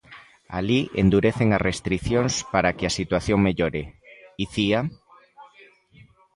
Alí 0.57 0.79
endurecen 1.01 1.49
as 1.51 1.65
restricións 1.69 2.33
para 2.53 2.73
que 2.77 2.85
a 2.87 2.95
situación 2.99 3.39
mellore, 3.47 3.83
Icía? 4.43 4.79